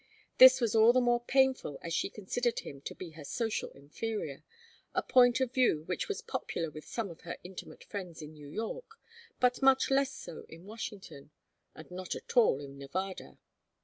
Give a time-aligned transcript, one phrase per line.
[0.39, 4.43] This was all the more painful as she considered him to be her social inferior,
[4.95, 8.47] a point of view which was popular with some of her intimate friends in New
[8.49, 8.97] York,
[9.39, 11.29] but much less so in Washington,
[11.75, 13.37] and not at all in Nevada.